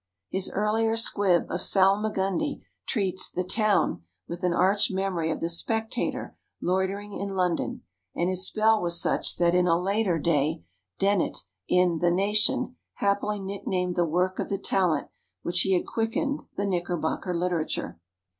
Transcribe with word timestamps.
His 0.31 0.49
earlier 0.49 0.97
squib 0.97 1.43
of 1.51 1.59
"Salmagundi" 1.61 2.63
treats 2.87 3.29
"the 3.29 3.43
town" 3.43 4.01
with 4.27 4.43
an 4.43 4.51
arch 4.51 4.89
memory 4.89 5.29
of 5.29 5.41
the 5.41 5.47
Spectator 5.47 6.35
loitering 6.59 7.13
in 7.13 7.35
London, 7.35 7.83
and 8.15 8.27
his 8.27 8.43
spell 8.47 8.81
was 8.81 8.99
such 8.99 9.37
that 9.37 9.53
in 9.53 9.67
a 9.67 9.79
later 9.79 10.17
day 10.17 10.63
Dennett, 10.97 11.43
in 11.67 11.99
the 11.99 12.09
Nation, 12.09 12.77
happily 12.95 13.39
nicknamed 13.39 13.93
the 13.95 14.03
work 14.03 14.39
of 14.39 14.49
the 14.49 14.57
talent 14.57 15.07
which 15.43 15.59
he 15.61 15.73
had 15.75 15.85
quickened 15.85 16.41
the 16.57 16.65
Knickerbocker 16.65 17.35
literature. 17.35 17.99